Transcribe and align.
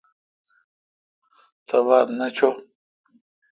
تباتھ 1.67 2.09
نہ 2.17 2.25
چو۔ 2.35 2.49